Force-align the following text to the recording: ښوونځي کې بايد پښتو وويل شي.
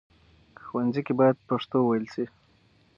ښوونځي 0.63 1.01
کې 1.05 1.13
بايد 1.19 1.37
پښتو 1.49 1.77
وويل 1.81 2.05
شي. 2.13 2.25